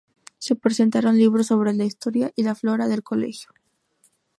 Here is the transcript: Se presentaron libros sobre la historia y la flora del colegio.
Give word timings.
Se 0.39 0.55
presentaron 0.55 1.15
libros 1.19 1.45
sobre 1.45 1.75
la 1.75 1.83
historia 1.85 2.31
y 2.35 2.41
la 2.41 2.55
flora 2.55 2.87
del 2.87 3.03
colegio. 3.03 3.51